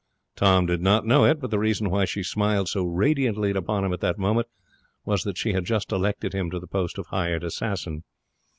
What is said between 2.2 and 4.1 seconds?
smiled so radiantly upon him at